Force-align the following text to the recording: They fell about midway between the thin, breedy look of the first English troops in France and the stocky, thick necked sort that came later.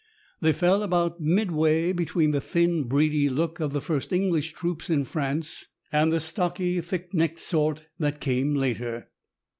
They 0.39 0.51
fell 0.51 0.81
about 0.81 1.21
midway 1.21 1.91
between 1.91 2.31
the 2.31 2.41
thin, 2.41 2.85
breedy 2.89 3.29
look 3.29 3.59
of 3.59 3.71
the 3.71 3.81
first 3.81 4.11
English 4.11 4.53
troops 4.53 4.89
in 4.89 5.05
France 5.05 5.67
and 5.91 6.11
the 6.11 6.19
stocky, 6.19 6.81
thick 6.81 7.13
necked 7.13 7.37
sort 7.37 7.85
that 7.99 8.19
came 8.19 8.55
later. 8.55 9.11